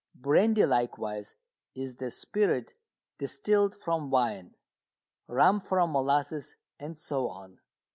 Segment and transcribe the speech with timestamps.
[0.15, 1.35] Brandy, likewise,
[1.75, 2.73] is the spirit
[3.19, 4.55] distilled from wine,
[5.27, 7.59] rum from molasses, and so on.